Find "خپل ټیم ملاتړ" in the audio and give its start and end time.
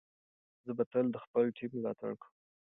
1.25-2.11